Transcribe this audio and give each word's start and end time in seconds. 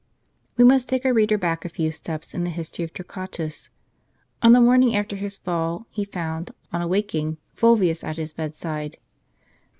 ?"^^ 0.57 0.59
E 0.59 0.63
must 0.63 0.89
take 0.89 1.05
our 1.05 1.13
reader 1.13 1.37
back 1.37 1.63
a 1.63 1.69
few 1.69 1.91
steps 1.91 2.33
in 2.33 2.43
the 2.43 2.49
history 2.49 2.83
of 2.83 2.91
Torquatus. 2.91 3.69
On 4.41 4.51
the 4.51 4.59
morning 4.59 4.95
after 4.95 5.15
his 5.15 5.37
fall, 5.37 5.85
he 5.91 6.05
found, 6.05 6.49
on 6.73 6.81
awaking, 6.81 7.37
Fulvius 7.55 8.03
at 8.03 8.17
his 8.17 8.33
bed 8.33 8.55
side. 8.55 8.97